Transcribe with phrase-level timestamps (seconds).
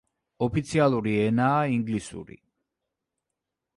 [0.45, 2.39] ოფიციალური ენაა ინგლისური.